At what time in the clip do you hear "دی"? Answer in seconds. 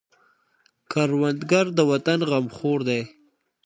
2.87-3.01